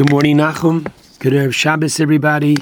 Good 0.00 0.10
morning, 0.10 0.38
Nachum. 0.38 0.90
Good 1.18 1.54
Shabbos, 1.54 2.00
everybody. 2.00 2.56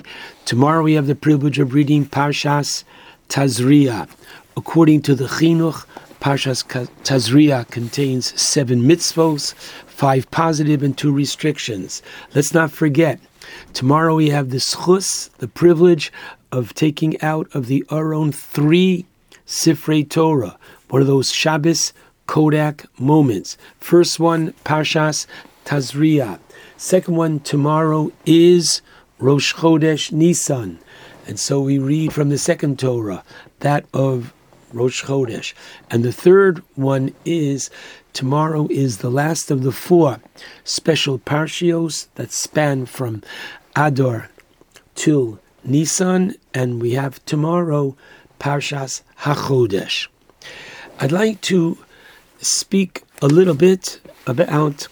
Tomorrow 0.44 0.82
we 0.82 0.94
have 0.94 1.06
the 1.06 1.14
privilege 1.14 1.60
of 1.60 1.72
reading 1.72 2.04
Parshas 2.04 2.82
Tazria. 3.28 4.08
According 4.56 5.02
to 5.02 5.14
the 5.14 5.26
Chinuch, 5.26 5.86
Parshas 6.20 6.64
Tazria 7.04 7.64
contains 7.70 8.40
seven 8.42 8.82
mitzvos, 8.82 9.54
five 9.86 10.28
positive 10.32 10.82
and 10.82 10.98
two 10.98 11.12
restrictions. 11.12 12.02
Let's 12.34 12.52
not 12.52 12.72
forget, 12.72 13.20
tomorrow 13.72 14.16
we 14.16 14.30
have 14.30 14.50
the 14.50 14.56
schus, 14.56 15.30
the 15.36 15.46
privilege 15.46 16.12
of 16.50 16.74
taking 16.74 17.22
out 17.22 17.46
of 17.54 17.66
the 17.66 17.84
Aron 17.92 18.32
three 18.32 19.06
Sifrei 19.46 20.10
Torah, 20.10 20.58
one 20.88 21.02
of 21.02 21.06
those 21.06 21.30
Shabbos 21.30 21.92
Kodak 22.26 22.84
moments. 22.98 23.56
First 23.78 24.18
one, 24.18 24.54
Parshas 24.64 25.28
Tazria. 25.68 26.38
Second 26.78 27.16
one 27.16 27.40
tomorrow 27.40 28.10
is 28.24 28.80
Rosh 29.18 29.52
Chodesh 29.52 30.10
Nisan. 30.10 30.78
And 31.26 31.38
so 31.38 31.60
we 31.60 31.78
read 31.78 32.14
from 32.14 32.30
the 32.30 32.38
second 32.38 32.78
Torah, 32.78 33.22
that 33.60 33.84
of 33.92 34.32
Rosh 34.72 35.04
Chodesh. 35.04 35.52
And 35.90 36.02
the 36.02 36.10
third 36.10 36.62
one 36.74 37.12
is 37.26 37.68
tomorrow 38.14 38.66
is 38.70 38.98
the 38.98 39.10
last 39.10 39.50
of 39.50 39.62
the 39.62 39.70
four 39.70 40.20
special 40.64 41.18
parshios 41.18 42.06
that 42.14 42.32
span 42.32 42.86
from 42.86 43.22
Adar 43.76 44.30
till 44.94 45.38
Nisan. 45.64 46.34
And 46.54 46.80
we 46.80 46.92
have 46.92 47.22
tomorrow 47.26 47.94
Parshas 48.40 49.02
HaChodesh. 49.20 50.08
I'd 50.98 51.12
like 51.12 51.42
to 51.42 51.76
speak 52.40 53.02
a 53.20 53.26
little 53.26 53.52
bit 53.52 54.00
about 54.26 54.88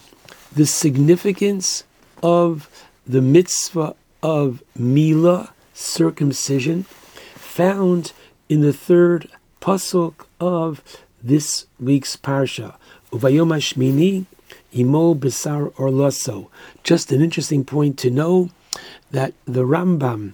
the 0.56 0.64
significance 0.64 1.84
of 2.22 2.70
the 3.06 3.20
mitzvah 3.20 3.94
of 4.22 4.62
Mila, 4.74 5.52
circumcision, 5.74 6.84
found 7.34 8.14
in 8.48 8.62
the 8.62 8.72
third 8.72 9.28
pasuk 9.60 10.24
of 10.40 10.82
this 11.22 11.66
week's 11.78 12.16
parsha. 12.16 12.74
Uvayom 13.12 13.52
Shmini, 13.60 14.24
Imol 14.72 15.20
Besar 15.20 15.68
Orloso. 15.76 16.48
Just 16.82 17.12
an 17.12 17.20
interesting 17.20 17.62
point 17.62 17.98
to 17.98 18.10
know 18.10 18.48
that 19.10 19.34
the 19.44 19.64
Rambam, 19.64 20.32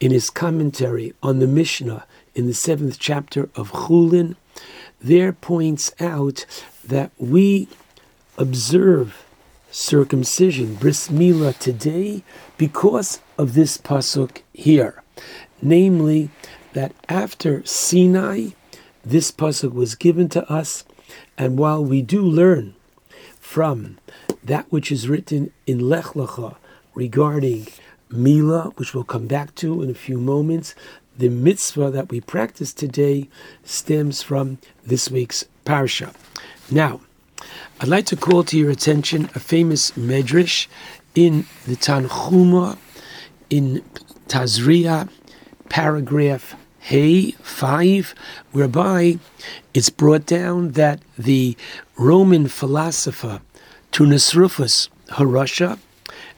in 0.00 0.12
his 0.12 0.30
commentary 0.30 1.12
on 1.22 1.40
the 1.40 1.46
Mishnah 1.46 2.06
in 2.34 2.46
the 2.46 2.54
seventh 2.54 2.98
chapter 2.98 3.50
of 3.54 3.70
Chulin, 3.72 4.34
there 4.98 5.34
points 5.34 5.92
out 6.00 6.46
that 6.82 7.10
we 7.18 7.68
observe 8.38 9.26
circumcision, 9.72 10.74
bris 10.74 11.08
milah, 11.08 11.58
today 11.58 12.22
because 12.58 13.20
of 13.38 13.54
this 13.54 13.78
pasuk 13.78 14.42
here, 14.52 15.02
namely 15.60 16.30
that 16.74 16.92
after 17.08 17.64
Sinai, 17.64 18.50
this 19.04 19.32
pasuk 19.32 19.72
was 19.72 19.94
given 19.94 20.28
to 20.28 20.48
us, 20.50 20.84
and 21.36 21.58
while 21.58 21.84
we 21.84 22.02
do 22.02 22.22
learn 22.22 22.74
from 23.40 23.98
that 24.44 24.70
which 24.70 24.92
is 24.92 25.08
written 25.08 25.50
in 25.66 25.80
Lech 25.80 26.14
Lecha 26.14 26.56
regarding 26.94 27.66
Mila, 28.10 28.72
which 28.76 28.94
we'll 28.94 29.04
come 29.04 29.26
back 29.26 29.54
to 29.56 29.82
in 29.82 29.90
a 29.90 29.94
few 29.94 30.18
moments, 30.18 30.74
the 31.16 31.28
mitzvah 31.28 31.90
that 31.90 32.10
we 32.10 32.20
practice 32.20 32.72
today 32.72 33.28
stems 33.64 34.22
from 34.22 34.58
this 34.84 35.10
week's 35.10 35.44
parsha. 35.64 36.14
Now, 36.70 37.00
I'd 37.82 37.88
like 37.88 38.06
to 38.06 38.16
call 38.16 38.44
to 38.44 38.56
your 38.56 38.70
attention 38.70 39.28
a 39.34 39.40
famous 39.40 39.90
medrash 39.92 40.68
in 41.16 41.46
the 41.66 41.74
Tanchuma 41.74 42.78
in 43.50 43.82
Tazria, 44.28 45.08
paragraph 45.68 46.54
Hey 46.78 47.32
5, 47.32 48.14
whereby 48.52 49.18
it's 49.74 49.90
brought 49.90 50.26
down 50.26 50.72
that 50.72 51.02
the 51.18 51.56
Roman 51.96 52.46
philosopher 52.46 53.40
Turnus 53.90 54.36
Rufus 54.36 54.88
Harasha 55.08 55.80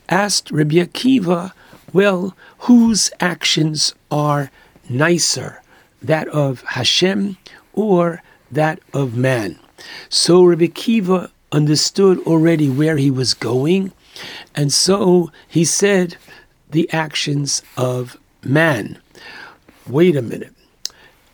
asked 0.09 0.50
Rabbi 0.50 0.77
Akiva, 0.77 1.53
well, 1.93 2.34
whose 2.60 3.10
actions 3.21 3.94
are 4.10 4.50
nicer, 4.88 5.60
that 6.00 6.27
of 6.28 6.62
Hashem 6.69 7.37
or 7.75 8.22
that 8.50 8.81
of 8.94 9.15
man? 9.15 9.59
So 10.09 10.43
Rabbi 10.43 10.69
Kiva 10.69 11.31
understood 11.53 12.19
already 12.27 12.69
where 12.69 12.97
he 12.97 13.10
was 13.10 13.34
going, 13.34 13.93
and 14.55 14.72
so 14.72 15.31
he 15.49 15.65
said, 15.65 16.16
the 16.71 16.91
actions 16.93 17.62
of 17.77 18.16
man. 18.43 18.99
Wait 19.87 20.16
a 20.16 20.22
minute. 20.22 20.53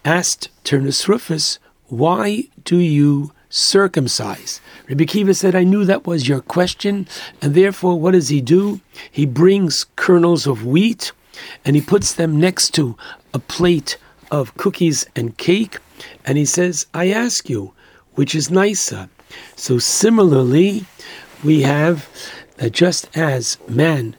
Asked 0.05 0.51
Turnus 0.65 1.09
Rufus, 1.09 1.59
why 1.87 2.45
do 2.65 2.77
you 2.77 3.33
circumcise? 3.49 4.61
Rabbi 4.89 5.05
Kiva 5.05 5.35
said, 5.35 5.55
I 5.55 5.65
knew 5.65 5.85
that 5.85 6.07
was 6.07 6.29
your 6.29 6.41
question, 6.41 7.09
and 7.43 7.55
therefore 7.55 7.99
what 7.99 8.13
does 8.13 8.29
he 8.29 8.41
do? 8.41 8.81
He 9.11 9.27
brings 9.27 9.87
kernels 9.97 10.47
of 10.47 10.65
wheat 10.65 11.13
and 11.65 11.77
he 11.77 11.83
puts 11.83 12.13
them 12.13 12.39
next 12.39 12.75
to 12.75 12.97
a 13.33 13.39
plate 13.39 13.97
of 14.31 14.55
cookies 14.57 15.07
and 15.17 15.37
cake, 15.37 15.79
and 16.25 16.39
he 16.39 16.45
says, 16.45 16.87
I 16.95 17.11
ask 17.11 17.49
you, 17.49 17.73
which 18.15 18.35
is 18.35 18.51
nicer. 18.51 19.09
So 19.57 19.79
similarly, 19.79 20.85
we 21.43 21.63
have 21.63 22.09
that 22.57 22.73
just 22.73 23.09
as 23.17 23.59
man 23.69 24.17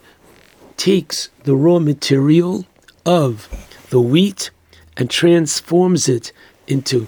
takes 0.78 1.30
the 1.44 1.56
raw 1.56 1.80
material 1.80 2.66
of 3.06 3.48
the 3.90 4.02
wheat 4.02 4.52
and 4.98 5.10
transforms 5.10 6.10
it 6.10 6.32
into 6.68 7.08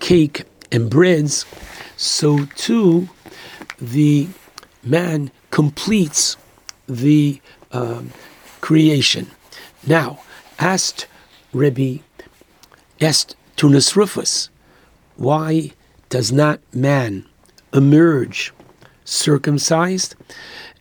cake 0.00 0.44
and 0.70 0.90
breads, 0.90 1.46
so 1.96 2.44
too 2.56 3.08
the 3.80 4.28
man 4.82 5.30
completes 5.50 6.36
the 6.86 7.40
um, 7.72 8.12
creation. 8.60 9.30
Now, 9.86 10.20
asked 10.58 11.06
Rebbe, 11.52 12.02
asked 13.00 13.36
Turnus 13.56 13.96
Rufus, 13.96 14.50
why 15.16 15.72
does 16.08 16.30
not 16.30 16.60
man 16.74 17.26
emerge 17.72 18.52
circumcised? 19.04 20.14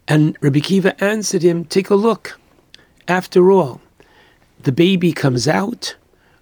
And 0.08 0.38
Rabbi 0.42 0.60
Kiva 0.60 1.04
answered 1.04 1.42
him, 1.42 1.66
Take 1.66 1.90
a 1.90 1.96
look. 1.96 2.40
After 3.08 3.52
all, 3.52 3.82
the 4.62 4.72
baby 4.72 5.12
comes 5.12 5.48
out 5.48 5.96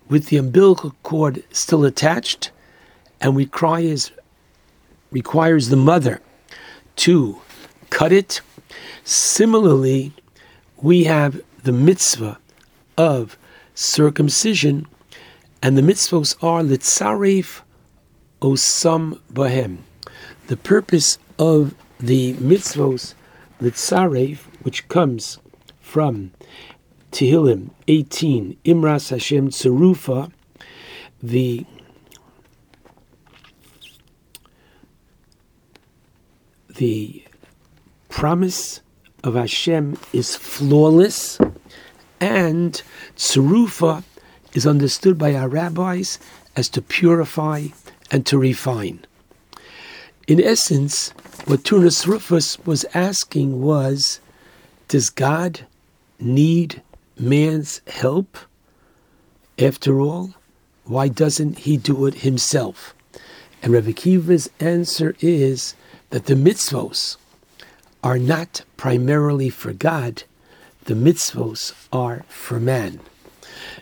with 0.09 0.27
the 0.27 0.37
umbilical 0.37 0.95
cord 1.03 1.43
still 1.51 1.83
attached 1.85 2.51
and 3.23 3.35
we 3.35 3.45
cry 3.45 3.77
requires, 3.77 4.11
requires 5.11 5.69
the 5.69 5.77
mother 5.77 6.21
to 6.97 7.41
cut 7.89 8.11
it. 8.11 8.41
Similarly, 9.05 10.11
we 10.81 11.05
have 11.05 11.41
the 11.63 11.71
mitzvah 11.71 12.37
of 12.97 13.37
circumcision, 13.73 14.85
and 15.61 15.77
the 15.77 15.81
mitzvahs 15.81 16.35
are 16.43 16.61
litzaref 16.61 17.61
osam 18.41 19.19
bahem. 19.31 19.77
The 20.47 20.57
purpose 20.57 21.17
of 21.39 21.73
the 21.99 22.33
mitzvos 22.33 23.13
litzaref, 23.61 24.39
which 24.63 24.87
comes 24.89 25.39
from 25.79 26.31
Tehillim 27.11 27.69
18, 27.87 28.57
Imras 28.65 29.09
Hashem 29.09 29.49
Tzerufa, 29.49 30.31
the 31.21 31.65
the 36.75 37.23
promise 38.09 38.81
of 39.23 39.35
Hashem 39.35 39.97
is 40.11 40.35
flawless, 40.35 41.39
and 42.19 42.81
Tzerufa 43.15 44.03
is 44.53 44.67
understood 44.67 45.17
by 45.17 45.35
our 45.35 45.47
rabbis 45.47 46.19
as 46.55 46.67
to 46.69 46.81
purify 46.81 47.67
and 48.11 48.25
to 48.25 48.37
refine. 48.37 49.05
In 50.25 50.41
essence, 50.41 51.09
what 51.45 51.65
Turnus 51.65 52.07
Rufus 52.07 52.57
was 52.65 52.85
asking 52.93 53.61
was 53.61 54.21
Does 54.87 55.09
God 55.09 55.67
need 56.17 56.81
man's 57.19 57.81
help? 57.87 58.37
After 59.59 59.99
all, 59.99 60.33
why 60.85 61.09
doesn't 61.09 61.59
he 61.59 61.75
do 61.75 62.05
it 62.05 62.15
himself? 62.15 62.95
And 63.61 63.73
Rebbe 63.73 63.91
Kiva's 63.91 64.49
answer 64.61 65.15
is 65.19 65.75
that 66.11 66.25
the 66.27 66.35
mitzvos 66.35 67.17
are 68.01 68.17
not 68.17 68.63
primarily 68.77 69.49
for 69.49 69.73
God, 69.73 70.23
the 70.85 70.93
mitzvos 70.93 71.73
are 71.91 72.23
for 72.29 72.61
man. 72.61 73.01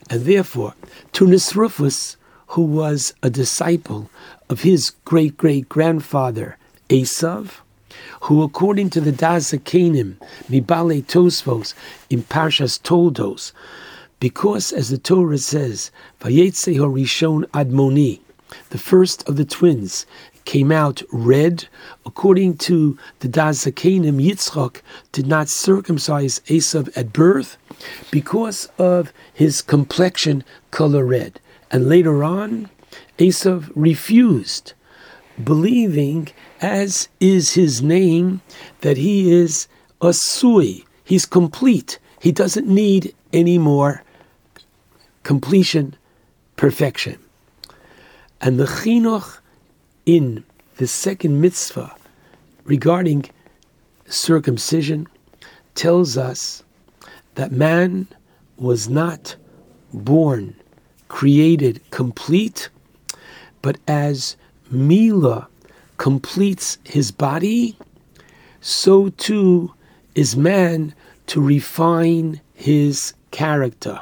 And 0.10 0.26
therefore, 0.26 0.74
Turnus 1.14 1.56
Rufus 1.56 2.18
who 2.52 2.64
was 2.64 3.14
a 3.24 3.30
disciple 3.30 4.10
of 4.52 4.64
his 4.64 4.90
great 5.06 5.38
great 5.38 5.70
grandfather 5.70 6.58
Esav, 6.90 7.62
who 8.24 8.44
according 8.44 8.90
to 8.90 9.00
the 9.00 9.14
Dazakanim, 9.14 10.18
Mibale 10.50 11.04
Tosfos, 11.06 11.74
in 12.10 12.22
Parshas 12.24 12.78
Toldos, 12.84 13.54
because 14.20 14.74
as 14.74 14.90
the 14.90 14.98
Torah 14.98 15.38
says, 15.38 15.90
Vayetze 16.20 16.76
Horishon 16.76 17.46
Admoni, 17.52 18.20
the 18.72 18.78
first 18.78 19.28
of 19.28 19.38
the 19.38 19.46
twins, 19.46 20.06
came 20.44 20.72
out 20.72 21.02
red. 21.14 21.68
According 22.06 22.58
to 22.58 22.98
the 23.20 23.30
Dazakanim, 23.30 24.22
Yitzchak 24.22 24.82
did 25.14 25.28
not 25.28 25.48
circumcise 25.48 26.42
Esav 26.48 26.90
at 26.98 27.14
birth 27.14 27.56
because 28.12 28.68
of 28.78 29.14
his 29.34 29.62
complexion 29.62 30.44
color 30.72 31.06
red. 31.06 31.40
And 31.72 31.88
later 31.88 32.22
on, 32.22 32.70
Esav 33.18 33.72
refused, 33.76 34.74
believing, 35.44 36.30
as 36.62 37.08
is 37.20 37.54
his 37.54 37.82
name, 37.82 38.42
that 38.82 38.98
he 38.98 39.32
is 39.32 39.68
a 40.02 40.14
sui. 40.14 40.86
He's 41.04 41.26
complete. 41.26 42.00
He 42.20 42.32
doesn't 42.32 42.68
need 42.68 43.14
any 43.34 43.58
more 43.58 44.04
completion, 45.24 45.96
perfection. 46.56 47.18
And 48.40 48.60
the 48.60 48.66
chinuch 48.66 49.40
in 50.06 50.44
the 50.78 50.88
second 50.88 51.40
mitzvah 51.42 51.96
regarding 52.66 53.30
circumcision 54.08 55.08
tells 55.76 56.18
us 56.18 56.64
that 57.36 57.52
man 57.52 58.08
was 58.58 58.90
not 58.90 59.36
born, 59.94 60.56
created 61.08 61.82
complete, 61.92 62.70
but 63.62 63.78
as 63.88 64.36
Mila 64.70 65.48
completes 65.98 66.78
his 66.84 67.12
body, 67.12 67.78
so 68.60 69.10
too 69.10 69.74
is 70.16 70.36
man 70.36 70.94
to 71.28 71.42
refine 71.42 72.42
his 72.54 73.14
character. 73.32 74.02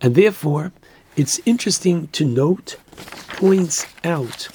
And 0.00 0.14
therefore, 0.14 0.72
it's 1.16 1.40
interesting 1.46 2.08
to 2.08 2.24
note, 2.24 2.76
points 3.28 3.86
out 4.04 4.48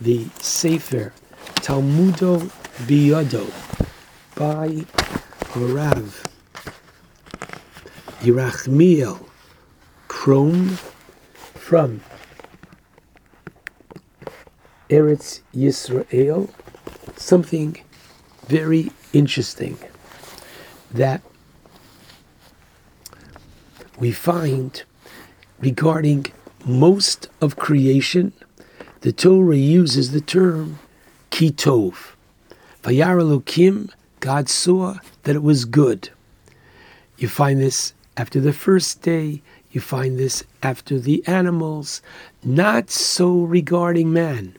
the 0.00 0.26
Sefer 0.40 1.12
Talmudo 1.56 2.38
Biyado 2.86 3.46
by 4.34 4.84
Rav 5.56 6.26
Yerachmiel 8.22 9.26
Kron 10.08 10.78
from 11.54 12.00
Eretz 14.92 15.40
Yisrael, 15.54 16.50
something 17.16 17.82
very 18.46 18.90
interesting 19.14 19.78
that 20.90 21.22
we 23.98 24.12
find 24.12 24.82
regarding 25.60 26.26
most 26.66 27.30
of 27.40 27.56
creation 27.56 28.34
the 29.00 29.12
Torah 29.12 29.56
uses 29.56 30.12
the 30.12 30.20
term 30.20 30.78
kitov. 31.30 32.12
Vayar 32.82 33.16
God 34.20 34.48
saw 34.50 34.98
that 35.22 35.36
it 35.36 35.42
was 35.42 35.64
good. 35.64 36.10
You 37.16 37.28
find 37.28 37.62
this 37.62 37.94
after 38.18 38.40
the 38.40 38.52
first 38.52 39.00
day, 39.00 39.40
you 39.70 39.80
find 39.80 40.18
this 40.18 40.44
after 40.62 40.98
the 40.98 41.26
animals, 41.26 42.02
not 42.44 42.90
so 42.90 43.40
regarding 43.40 44.12
man, 44.12 44.58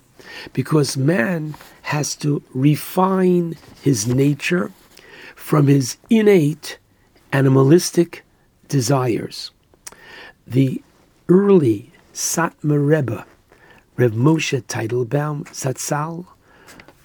because 0.54 0.98
man 0.98 1.56
has 1.84 2.16
to 2.16 2.44
refine 2.54 3.56
his 3.82 4.08
nature 4.08 4.72
from 5.36 5.68
his 5.68 5.98
innate 6.10 6.78
animalistic 7.32 8.24
desires. 8.68 9.52
The 10.48 10.82
early 11.30 11.92
Satmar 12.14 12.86
Rebbe 12.86 13.26
Rev 13.96 14.12
Moshe 14.14 14.60
Teitelbaum 14.64 15.44
Zatzal, 15.50 16.26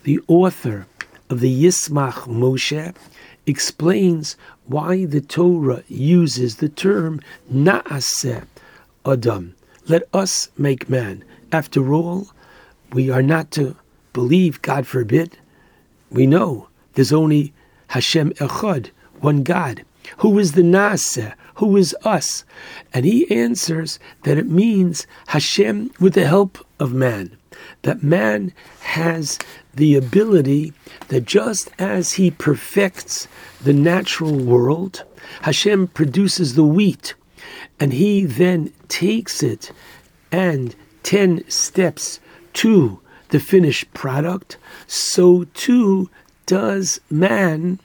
the 0.05 0.21
author 0.27 0.87
of 1.29 1.41
the 1.41 1.65
Yismach 1.65 2.27
Moshe, 2.27 2.95
explains 3.45 4.37
why 4.65 5.05
the 5.05 5.21
Torah 5.21 5.83
uses 5.89 6.57
the 6.57 6.71
term 6.71 7.21
Naaseh 7.53 8.47
Adam. 9.05 9.55
Let 9.87 10.05
us 10.15 10.49
make 10.57 10.89
man. 10.89 11.25
After 11.53 11.93
all, 11.93 12.29
we 12.93 13.11
are 13.11 13.23
not 13.23 13.51
to 13.53 13.77
believe, 14.13 14.63
God 14.63 14.87
forbid. 14.87 15.39
We 16.11 16.27
know 16.27 16.69
there's 16.95 17.13
only 17.13 17.53
Hashem 17.89 18.33
Echad, 18.35 18.91
one 19.21 19.43
God. 19.43 19.85
Who 20.19 20.39
is 20.39 20.53
the 20.53 20.63
Naaseh? 20.63 21.35
Who 21.57 21.77
is 21.77 21.95
us? 22.05 22.45
And 22.95 23.05
he 23.05 23.31
answers 23.31 23.99
that 24.23 24.39
it 24.39 24.49
means 24.49 25.07
Hashem 25.29 25.91
with 26.01 26.15
the 26.15 26.27
help 26.27 26.65
of 26.79 26.93
man. 26.93 27.37
That 27.83 28.03
man 28.03 28.53
has 28.81 29.39
the 29.75 29.97
ability 29.97 30.73
that 31.09 31.25
just 31.25 31.71
as 31.79 32.15
he 32.15 32.31
perfects 32.31 33.29
the 33.61 33.73
natural 33.73 34.35
world, 34.35 35.05
Hashem 35.43 35.89
produces 35.89 36.55
the 36.55 36.65
wheat, 36.65 37.15
and 37.81 37.93
he 37.93 38.25
then 38.25 38.73
takes 38.89 39.43
it 39.43 39.73
and 40.31 40.75
10 41.03 41.49
steps 41.51 42.21
to 42.59 43.01
the 43.29 43.39
finished 43.39 43.93
product, 43.95 44.57
so 44.89 45.45
too 45.55 46.11
does 46.47 47.01
man 47.09 47.79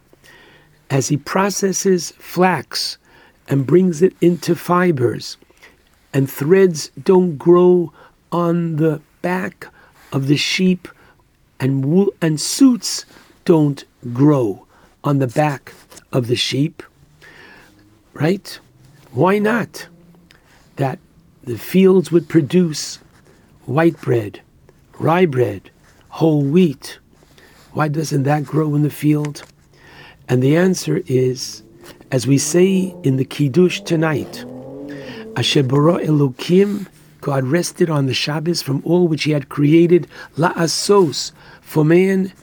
as 0.89 1.09
he 1.09 1.17
processes 1.17 2.11
flax 2.17 2.97
and 3.47 3.67
brings 3.67 4.01
it 4.01 4.15
into 4.19 4.55
fibers, 4.55 5.37
and 6.11 6.27
threads 6.27 6.89
don't 7.03 7.37
grow 7.37 7.93
on 8.31 8.77
the 8.77 8.99
back 9.21 9.67
of 10.11 10.25
the 10.25 10.37
sheep, 10.37 10.87
and 11.59 11.85
wool, 11.85 12.11
and 12.19 12.41
suits 12.41 13.05
don't 13.45 13.83
grow 14.11 14.65
on 15.03 15.19
the 15.19 15.27
back 15.27 15.73
of 16.11 16.25
the 16.25 16.35
sheep. 16.35 16.81
Right? 18.13 18.59
Why 19.11 19.37
not? 19.37 19.87
That 20.77 20.97
the 21.43 21.59
fields 21.59 22.11
would 22.11 22.27
produce 22.27 22.97
white 23.65 24.01
bread, 24.01 24.41
rye 25.03 25.25
bread, 25.25 25.69
whole 26.07 26.41
wheat. 26.41 26.97
Why 27.73 27.89
doesn't 27.89 28.23
that 28.23 28.45
grow 28.45 28.73
in 28.73 28.83
the 28.83 28.89
field? 28.89 29.43
And 30.29 30.41
the 30.41 30.55
answer 30.55 31.01
is, 31.07 31.63
as 32.09 32.25
we 32.25 32.37
say 32.37 32.95
in 33.03 33.17
the 33.17 33.25
Kiddush 33.25 33.81
tonight, 33.81 34.45
Asher 35.35 35.63
bara 35.63 35.99
Elokim 35.99 36.87
God 37.19 37.45
rested 37.45 37.89
on 37.89 38.05
the 38.05 38.13
Shabbos 38.13 38.61
from 38.61 38.81
all 38.85 39.07
which 39.07 39.23
He 39.23 39.31
had 39.31 39.47
created, 39.47 40.07
la'asos, 40.37 41.31
for 41.61 41.85
man 41.85 42.33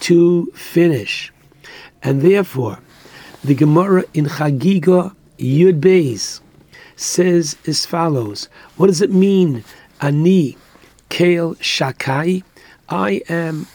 to 0.00 0.46
finish. 0.54 1.30
And 2.02 2.22
therefore, 2.22 2.78
the 3.44 3.54
Gemara 3.54 4.04
in 4.14 4.26
Chagiga 4.26 5.14
Yud 5.38 5.80
Beis 5.80 6.40
says 6.96 7.56
as 7.66 7.84
follows 7.84 8.48
What 8.76 8.86
does 8.86 9.02
it 9.02 9.10
mean, 9.10 9.62
Ani 10.00 10.56
Kael 11.10 11.56
Shakai? 11.58 12.42
I 12.88 13.20
am 13.28 13.66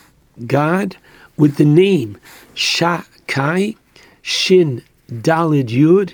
God 0.48 0.98
with 1.38 1.58
the 1.58 1.65
name 1.65 2.18
Shakai, 2.56 3.77
Shin 4.22 4.82
Dalid 5.12 5.68
Yud. 5.68 6.13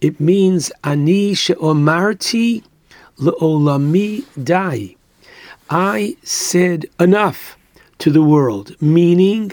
It 0.00 0.20
means 0.20 0.70
Ani 0.84 1.34
She'omarti 1.34 2.62
le'olami 3.18 4.24
dai. 4.42 4.94
I 5.68 6.16
said 6.22 6.86
enough 7.00 7.56
to 7.98 8.10
the 8.10 8.22
world, 8.22 8.80
meaning 8.80 9.52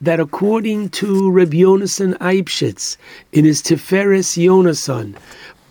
that 0.00 0.18
according 0.20 0.88
to 0.90 1.30
Reb 1.30 1.52
Yonason 1.52 2.18
Eibshitz 2.18 2.96
in 3.32 3.44
his 3.44 3.62
Tiferes 3.62 4.36
Yonason, 4.36 5.16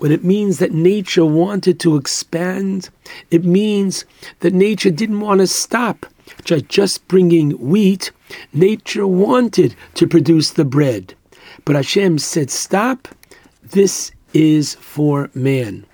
when 0.01 0.11
it 0.11 0.23
means 0.23 0.57
that 0.57 0.71
nature 0.71 1.23
wanted 1.23 1.79
to 1.79 1.95
expand, 1.95 2.89
it 3.29 3.45
means 3.45 4.03
that 4.39 4.51
nature 4.51 4.89
didn't 4.89 5.19
want 5.19 5.41
to 5.41 5.45
stop 5.45 6.07
just 6.43 7.07
bringing 7.07 7.51
wheat. 7.51 8.09
Nature 8.51 9.05
wanted 9.05 9.75
to 9.93 10.07
produce 10.07 10.49
the 10.49 10.65
bread. 10.65 11.13
But 11.65 11.75
Hashem 11.75 12.17
said, 12.17 12.49
Stop, 12.49 13.09
this 13.61 14.11
is 14.33 14.73
for 14.73 15.29
man. 15.35 15.85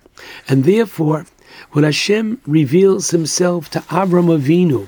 And 0.48 0.64
therefore, 0.64 1.26
when 1.72 1.84
Hashem 1.84 2.40
reveals 2.48 3.10
himself 3.10 3.70
to 3.72 3.80
Avram 3.90 4.30
Avinu 4.34 4.88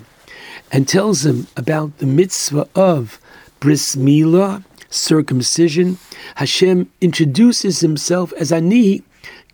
and 0.71 0.87
tells 0.87 1.25
him 1.25 1.47
about 1.57 1.97
the 1.97 2.05
mitzvah 2.05 2.69
of 2.73 3.19
bris 3.59 3.97
milah, 3.97 4.63
circumcision, 4.89 5.97
Hashem 6.35 6.89
introduces 7.01 7.81
himself 7.81 8.31
as 8.33 8.53
Ani, 8.53 9.03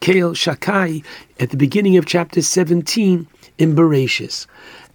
Kael 0.06 0.36
Shakai, 0.36 1.04
at 1.40 1.50
the 1.50 1.58
beginning 1.58 1.98
of 1.98 2.06
chapter 2.06 2.44
17 2.44 3.26
in 3.58 3.76
Bereshis. 3.76 4.46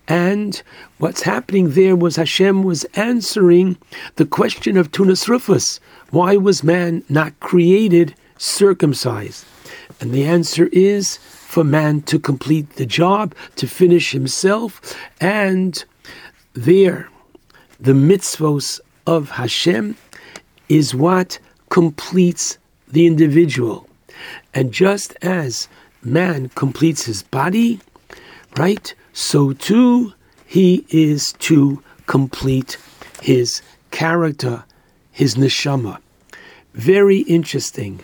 And 0.06 0.62
what's 0.98 1.22
happening 1.22 1.70
there 1.70 1.96
was 1.96 2.14
Hashem 2.14 2.62
was 2.62 2.84
answering 2.94 3.76
the 4.14 4.24
question 4.24 4.76
of 4.76 4.92
Turnus 4.92 5.26
Rufus. 5.26 5.80
Why 6.10 6.36
was 6.36 6.62
man 6.62 7.02
not 7.08 7.40
created 7.40 8.14
circumcised? 8.38 9.44
And 10.00 10.12
the 10.12 10.22
answer 10.22 10.68
is 10.70 11.16
for 11.16 11.64
man 11.64 12.02
to 12.02 12.20
complete 12.20 12.74
the 12.74 12.86
job, 12.86 13.34
to 13.56 13.66
finish 13.66 14.12
himself, 14.12 14.96
and 15.20 15.84
there, 16.52 17.08
the 17.80 17.94
mitzvos 17.94 18.78
of 19.08 19.30
Hashem 19.30 19.96
is 20.68 20.94
what 20.94 21.40
completes 21.68 22.58
the 22.86 23.08
individual. 23.08 23.89
And 24.54 24.72
just 24.72 25.16
as 25.22 25.68
man 26.02 26.48
completes 26.50 27.04
his 27.04 27.22
body, 27.22 27.80
right? 28.56 28.94
so 29.12 29.52
too 29.52 30.12
he 30.46 30.84
is 30.88 31.32
to 31.34 31.82
complete 32.06 32.76
his 33.22 33.62
character, 33.90 34.64
his 35.12 35.34
neshama. 35.36 35.98
Very 36.74 37.18
interesting. 37.20 38.00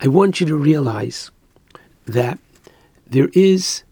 I 0.00 0.08
want 0.08 0.40
you 0.40 0.46
to 0.46 0.56
realize 0.56 1.30
that 2.06 2.38
there 3.06 3.30
is 3.32 3.82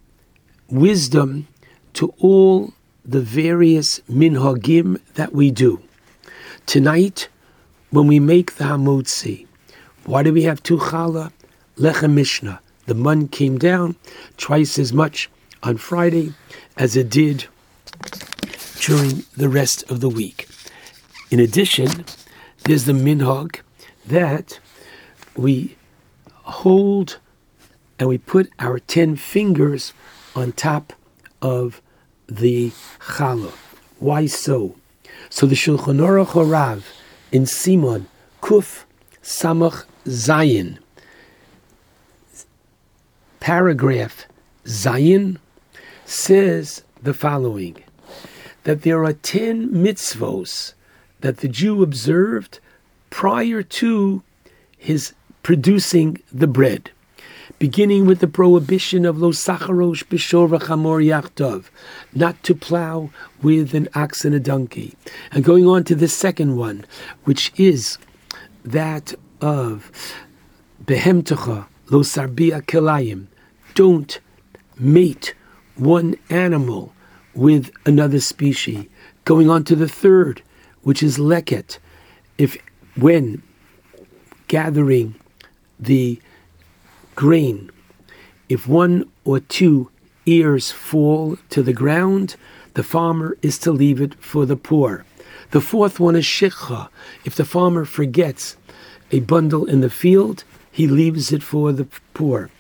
wisdom 0.69 1.49
to 1.95 2.13
all 2.19 2.75
the 3.05 3.21
various 3.21 4.01
minhagim 4.11 5.01
that 5.15 5.33
we 5.33 5.51
do. 5.51 5.81
Tonight, 6.67 7.29
when 7.91 8.07
we 8.07 8.21
make 8.21 8.55
the 8.57 8.65
hamotzi, 8.65 9.47
why 10.05 10.23
do 10.23 10.33
we 10.33 10.43
have 10.43 10.63
two 10.63 10.79
challah? 10.79 11.33
Lechem 11.77 12.13
Mishnah 12.13 12.61
the 12.87 12.95
mun 12.95 13.29
came 13.29 13.59
down 13.59 13.97
twice 14.37 14.79
as 14.79 14.93
much 14.93 15.31
on 15.63 15.77
Friday 15.77 16.35
as 16.77 16.97
it 16.97 17.09
did 17.09 17.47
during 18.81 19.25
the 19.37 19.49
rest 19.49 19.89
of 19.91 20.01
the 20.01 20.09
week. 20.09 20.49
In 21.31 21.39
addition, 21.39 22.05
there's 22.65 22.85
the 22.85 22.93
minhag 22.93 23.61
that 24.07 24.59
we 25.37 25.77
hold 26.27 27.19
and 27.99 28.09
we 28.09 28.19
put 28.19 28.51
our 28.59 28.79
ten 28.79 29.15
fingers 29.15 29.93
on 30.35 30.53
top 30.53 30.93
of 31.41 31.81
the 32.27 32.71
challah. 33.01 33.53
Why 33.99 34.27
so? 34.27 34.75
So 35.31 35.47
the 35.47 35.55
Shulchan 35.55 36.01
Aruch 36.01 36.33
Harav 36.33 36.83
in 37.31 37.45
Siman 37.45 38.07
Kuf 38.43 38.85
Samach 39.23 39.85
Zayin. 40.07 40.79
Paragraph 43.41 44.27
Zayin 44.65 45.39
says 46.05 46.83
the 47.03 47.15
following 47.15 47.83
that 48.65 48.83
there 48.83 49.05
are 49.05 49.13
10 49.13 49.71
mitzvos 49.71 50.75
that 51.21 51.39
the 51.39 51.49
Jew 51.49 51.83
observed 51.83 52.59
prior 53.11 53.63
to 53.63 54.23
his 54.77 55.13
producing 55.43 56.21
the 56.33 56.47
bread, 56.47 56.91
beginning 57.59 58.07
with 58.07 58.21
the 58.21 58.29
prohibition 58.29 59.05
of 59.05 59.19
lo 59.19 59.31
sacharosh 59.31 60.05
b'shor 60.05 60.49
v'chamor 60.49 61.05
yachtov, 61.05 61.67
not 62.15 62.43
to 62.43 62.55
plow 62.55 63.11
with 63.43 63.75
an 63.75 63.89
ox 63.95 64.25
and 64.25 64.35
a 64.35 64.41
donkey, 64.41 64.95
and 65.31 65.45
going 65.45 65.67
on 65.67 65.85
to 65.85 65.95
the 65.95 66.09
second 66.09 66.57
one, 66.57 66.85
which 67.25 67.53
is 67.57 67.99
that 68.65 69.15
of 69.43 69.91
behemtecha 70.85 71.67
lo 71.91 72.01
sarbia 72.01 72.63
kelayim, 72.63 73.27
don't 73.75 74.21
mate 74.79 75.35
one 75.77 76.17
animal 76.31 76.93
with 77.35 77.71
another 77.85 78.21
species. 78.21 78.87
Going 79.25 79.51
on 79.51 79.65
to 79.65 79.77
the 79.77 79.89
third, 79.89 80.43
which 80.83 81.03
is 81.03 81.19
leket. 81.19 81.79
If 82.39 82.57
when 82.97 83.43
gathering 84.49 85.15
the 85.79 86.21
grain, 87.15 87.71
if 88.49 88.67
one 88.67 89.09
or 89.25 89.41
two 89.41 89.91
ears 90.27 90.71
fall 90.71 91.37
to 91.51 91.63
the 91.63 91.73
ground, 91.73 92.37
the 92.75 92.83
farmer 92.83 93.37
is 93.43 93.59
to 93.59 93.73
leave 93.73 94.01
it 94.01 94.15
for 94.15 94.47
the 94.47 94.57
poor. 94.57 95.05
The 95.51 95.61
fourth 95.61 96.01
one 96.01 96.17
is 96.17 96.25
shikha. 96.25 96.89
If 97.25 97.35
the 97.35 97.45
farmer 97.45 97.85
forgets 97.85 98.57
a 99.13 99.21
bundle 99.21 99.65
in 99.67 99.81
the 99.81 99.91
field, 99.91 100.45
he 100.71 100.87
leaves 100.89 101.33
it 101.33 101.43
for 101.43 101.71
the 101.73 101.87
poor. 102.15 102.51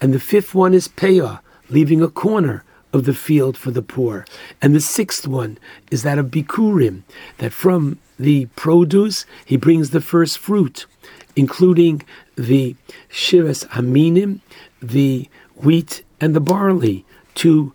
And 0.00 0.12
the 0.12 0.20
fifth 0.20 0.54
one 0.54 0.74
is 0.74 0.86
Peah, 0.86 1.40
leaving 1.70 2.02
a 2.02 2.08
corner 2.08 2.62
of 2.92 3.04
the 3.04 3.14
field 3.14 3.56
for 3.56 3.70
the 3.72 3.82
poor. 3.82 4.24
And 4.62 4.74
the 4.74 4.80
sixth 4.80 5.26
one 5.26 5.58
is 5.90 6.02
that 6.02 6.18
of 6.18 6.26
Bikurim, 6.26 7.02
that 7.38 7.52
from 7.52 7.98
the 8.18 8.46
produce 8.54 9.26
he 9.44 9.56
brings 9.56 9.90
the 9.90 10.00
first 10.00 10.38
fruit, 10.38 10.86
including 11.34 12.02
the 12.36 12.76
Shivas 13.10 13.66
HaMinim, 13.68 14.40
the 14.80 15.28
wheat 15.56 16.04
and 16.20 16.36
the 16.36 16.40
barley, 16.40 17.04
to 17.36 17.74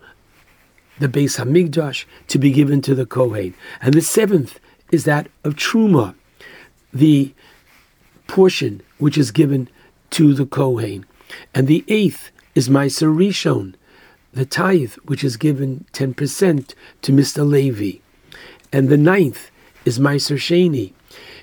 the 1.00 1.08
Beis 1.08 1.38
Hamikdash 1.38 2.04
to 2.28 2.38
be 2.38 2.50
given 2.50 2.80
to 2.82 2.94
the 2.94 3.06
Kohen. 3.06 3.54
And 3.82 3.94
the 3.94 4.00
seventh 4.00 4.60
is 4.90 5.04
that 5.04 5.28
of 5.44 5.56
Truma, 5.56 6.14
the 6.92 7.34
portion 8.30 8.80
which 8.98 9.18
is 9.18 9.32
given 9.32 9.68
to 10.10 10.32
the 10.32 10.46
Kohen. 10.46 11.04
And 11.52 11.66
the 11.66 11.84
eighth 11.88 12.30
is 12.54 12.68
Meiser 12.68 13.12
Rishon, 13.12 13.74
the 14.32 14.46
tithe, 14.46 14.94
which 15.04 15.24
is 15.24 15.36
given 15.36 15.84
10% 15.92 16.74
to 17.02 17.12
Mr. 17.12 17.44
Levi. 17.44 17.98
And 18.72 18.88
the 18.88 18.96
ninth 18.96 19.50
is 19.84 19.98
Meiser 19.98 20.38
Sheni, 20.38 20.92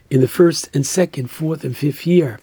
in 0.09 0.21
the 0.21 0.29
first 0.29 0.73
and 0.73 0.85
second, 0.85 1.29
fourth 1.29 1.65
and 1.65 1.75
fifth 1.75 2.07
year, 2.07 2.39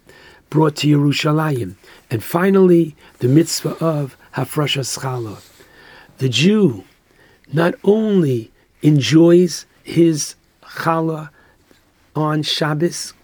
brought 0.50 0.76
to 0.76 0.88
Yerushalayim. 0.88 1.76
And 2.10 2.22
finally, 2.22 2.94
the 3.20 3.28
mitzvah 3.28 3.82
of 3.82 4.18
Hafrashas 4.34 4.98
Challah. 4.98 5.42
The 6.18 6.28
Jew 6.28 6.84
not 7.50 7.74
only 7.82 8.52
enjoys 8.82 9.64
his 9.82 10.34
challah 10.62 11.30
on 12.14 12.42
Shabbos, 12.42 13.14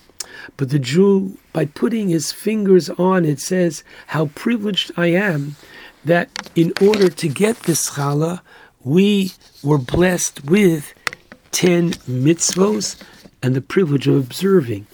but 0.57 0.71
the 0.71 0.79
Jew, 0.79 1.39
by 1.53 1.67
putting 1.67 2.09
his 2.09 2.33
fingers 2.33 2.91
on 2.91 3.25
it, 3.25 3.41
says, 3.41 3.85
How 4.09 4.27
privileged 4.27 4.93
I 4.97 5.07
am 5.07 5.57
that 6.05 6.51
in 6.55 6.73
order 6.81 7.09
to 7.09 7.29
get 7.29 7.61
this 7.61 7.91
challah, 7.91 8.41
we 8.83 9.33
were 9.63 9.79
blessed 9.79 10.45
with 10.45 10.95
10 11.53 11.93
mitzvos 12.09 13.01
and 13.43 13.55
the 13.55 13.61
privilege 13.61 14.07
of 14.07 14.17
observing 14.17 14.87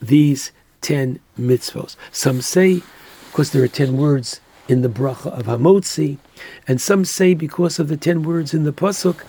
these 0.00 0.52
10 0.80 1.18
mitzvos. 1.38 1.96
Some 2.12 2.40
say, 2.40 2.82
because 3.26 3.50
there 3.50 3.62
are 3.62 3.68
10 3.68 3.96
words 3.96 4.40
in 4.68 4.82
the 4.82 4.88
bracha 4.88 5.26
of 5.38 5.46
Hamotzi, 5.46 6.18
and 6.66 6.80
some 6.80 7.04
say 7.04 7.34
because 7.34 7.78
of 7.78 7.88
the 7.88 7.96
10 7.96 8.22
words 8.22 8.54
in 8.54 8.64
the 8.64 8.72
pasuk, 8.72 9.20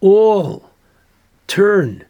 all 0.00 0.70
turn 1.46 2.04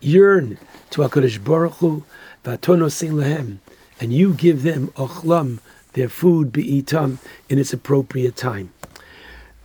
yearn 0.00 0.58
to 0.90 1.02
HaKadosh 1.02 1.42
Baruch 1.42 1.74
Hu, 1.74 2.04
lehem, 2.44 3.60
and 4.00 4.12
you 4.12 4.34
give 4.34 4.62
them 4.62 4.88
ochlam, 4.88 5.58
their 5.94 6.08
food, 6.08 6.52
be'itam, 6.52 7.18
in 7.48 7.58
its 7.58 7.72
appropriate 7.72 8.36
time. 8.36 8.72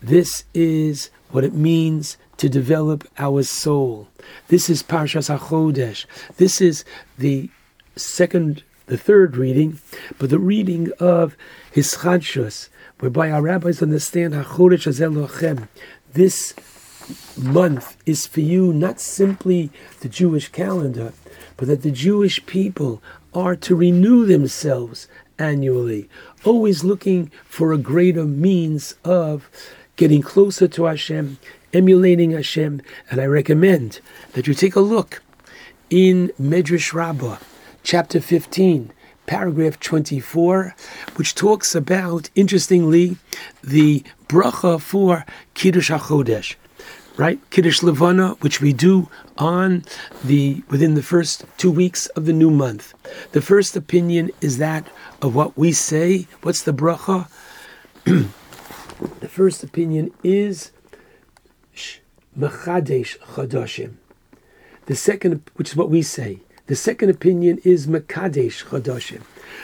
This 0.01 0.45
is 0.53 1.09
what 1.29 1.43
it 1.43 1.53
means 1.53 2.17
to 2.37 2.49
develop 2.49 3.07
our 3.19 3.43
soul. 3.43 4.07
This 4.47 4.69
is 4.69 4.81
Parshas 4.81 5.35
HaChodesh. 5.37 6.05
This 6.37 6.59
is 6.59 6.83
the 7.17 7.49
second, 7.95 8.63
the 8.87 8.97
third 8.97 9.37
reading, 9.37 9.79
but 10.17 10.29
the 10.29 10.39
reading 10.39 10.91
of 10.99 11.35
Hischadshus, 11.75 12.69
whereby 12.99 13.29
our 13.29 13.41
rabbis 13.41 13.81
understand 13.81 14.33
HaChodesh 14.33 14.87
Azelochem. 14.87 15.67
This 16.13 16.53
month 17.37 17.97
is 18.05 18.27
for 18.27 18.41
you 18.41 18.73
not 18.73 18.99
simply 18.99 19.69
the 20.01 20.09
Jewish 20.09 20.49
calendar, 20.49 21.13
but 21.57 21.67
that 21.67 21.81
the 21.81 21.91
Jewish 21.91 22.45
people 22.45 23.01
are 23.33 23.55
to 23.55 23.75
renew 23.75 24.25
themselves 24.25 25.07
annually, 25.39 26.09
always 26.43 26.83
looking 26.83 27.31
for 27.45 27.73
a 27.73 27.77
greater 27.77 28.25
means 28.25 28.95
of 29.03 29.49
getting 29.95 30.21
closer 30.21 30.67
to 30.67 30.85
Hashem, 30.85 31.37
emulating 31.73 32.31
Hashem. 32.31 32.81
And 33.09 33.19
I 33.21 33.25
recommend 33.25 33.99
that 34.33 34.47
you 34.47 34.53
take 34.53 34.75
a 34.75 34.81
look 34.81 35.21
in 35.89 36.31
Medrash 36.39 36.93
Rabbah, 36.93 37.37
chapter 37.83 38.21
15, 38.21 38.91
paragraph 39.25 39.79
24, 39.79 40.75
which 41.15 41.35
talks 41.35 41.75
about, 41.75 42.29
interestingly, 42.35 43.17
the 43.63 44.03
bracha 44.27 44.79
for 44.79 45.25
Kiddush 45.53 45.91
HaChodesh 45.91 46.55
right? 47.21 47.39
Kiddush 47.51 47.83
Levana, 47.83 48.29
which 48.41 48.61
we 48.61 48.73
do 48.73 49.07
on 49.37 49.85
the 50.23 50.63
within 50.69 50.95
the 50.95 51.03
first 51.03 51.45
two 51.55 51.69
weeks 51.69 52.07
of 52.17 52.25
the 52.25 52.33
new 52.33 52.49
month. 52.49 52.95
The 53.33 53.43
first 53.43 53.77
opinion 53.77 54.31
is 54.41 54.57
that 54.57 54.87
of 55.21 55.35
what 55.35 55.55
we 55.55 55.71
say. 55.71 56.25
What's 56.41 56.63
the 56.63 56.73
bracha? 56.73 57.29
the 58.05 59.27
first 59.27 59.63
opinion 59.63 60.11
is 60.23 60.71
Mechadesh 62.35 63.19
Chadoshim. 63.19 63.97
The 64.87 64.95
second, 64.95 65.43
which 65.57 65.69
is 65.69 65.75
what 65.75 65.91
we 65.91 66.01
say, 66.01 66.39
the 66.65 66.75
second 66.75 67.11
opinion 67.11 67.59
is 67.63 67.85
Mekadesh 67.85 68.65
Chadoshim. 68.65 69.21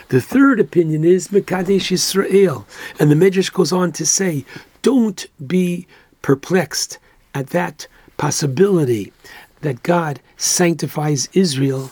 The 0.09 0.21
third 0.21 0.59
opinion 0.59 1.03
is 1.03 1.29
Mekadesh 1.29 1.91
Israel. 1.91 2.67
And 2.99 3.09
the 3.09 3.15
Medrash 3.15 3.51
goes 3.51 3.71
on 3.71 3.93
to 3.93 4.05
say, 4.05 4.45
don't 4.83 5.25
be 5.47 5.87
perplexed 6.21 6.99
at 7.37 7.51
that 7.51 7.87
possibility 8.17 9.13
that 9.61 9.83
God 9.83 10.19
sanctifies 10.37 11.29
Israel. 11.33 11.91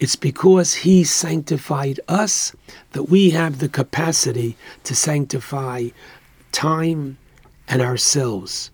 It's 0.00 0.16
because 0.16 0.72
He 0.74 1.04
sanctified 1.04 2.00
us 2.08 2.54
that 2.92 3.04
we 3.04 3.30
have 3.30 3.58
the 3.58 3.68
capacity 3.68 4.56
to 4.84 4.94
sanctify 4.94 5.88
time 6.52 7.18
and 7.68 7.82
ourselves. 7.82 8.70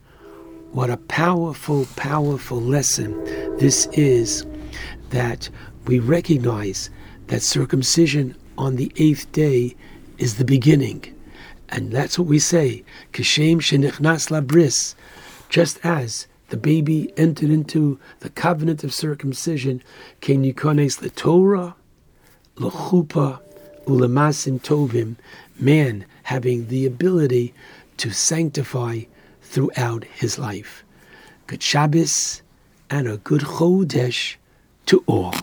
What 0.71 0.91
a 0.91 0.97
powerful, 0.97 1.87
powerful 1.97 2.61
lesson 2.61 3.13
this 3.59 3.87
is 3.93 4.47
that 5.11 5.49
we 5.87 5.99
recognize 5.99 6.91
that 7.27 7.43
circumcision 7.43 8.37
on 8.57 8.77
the 8.77 8.93
eighth 8.97 9.31
day 9.33 9.75
is 10.19 10.37
the 10.37 10.45
beginning. 10.45 11.05
And 11.71 11.91
that's 11.91 12.19
what 12.19 12.29
we 12.29 12.39
say, 12.39 12.85
Kishem 13.13 13.57
shenichnas 13.57 14.31
labris, 14.31 14.95
just 15.49 15.79
as 15.85 16.27
the 16.49 16.57
baby 16.57 17.13
entered 17.17 17.51
into 17.51 17.99
the 18.21 18.31
covenant 18.31 18.85
of 18.85 18.93
circumcision, 18.93 19.83
Ken 20.21 20.43
Yikones 20.45 21.01
the 21.01 21.11
Torah, 21.11 21.75
Lechupa, 22.57 23.41
Ulamasim 23.87 24.61
Tovim, 24.61 25.17
man 25.59 26.05
having 26.25 26.69
the 26.69 26.87
ability 26.87 27.55
to 27.97 28.11
sanctify 28.11 29.01
throughout 29.43 30.05
his 30.05 30.39
life. 30.39 30.85
Good 31.47 31.63
Shabbos 31.63 32.43
and 32.91 33.09
a 33.09 33.19
good 33.19 33.43
Chodesh 33.43 34.37
to 34.87 35.03
all. 35.07 35.35